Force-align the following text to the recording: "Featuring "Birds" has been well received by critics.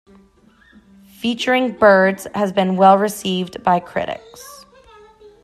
"Featuring 1.19 1.73
"Birds" 1.73 2.25
has 2.33 2.51
been 2.51 2.75
well 2.75 2.97
received 2.97 3.61
by 3.61 3.79
critics. 3.79 4.65